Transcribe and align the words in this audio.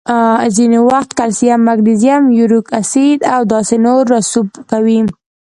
ځینې 0.55 0.79
وخت 0.89 1.09
کلسیم، 1.19 1.59
مګنیزیم، 1.67 2.23
یوریک 2.39 2.67
اسید 2.79 3.19
او 3.33 3.41
داسې 3.53 3.75
نور 3.85 4.03
رسوب 4.13 4.47
کوي. 4.69 4.99